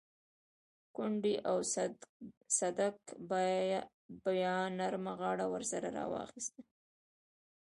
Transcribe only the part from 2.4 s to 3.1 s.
صدک